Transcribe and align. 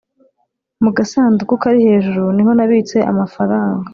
mu 0.83 0.89
gasanduku 0.97 1.53
karihejuru 1.63 2.23
niho 2.35 2.51
nabitse 2.57 2.97
amafaranga 3.11 3.87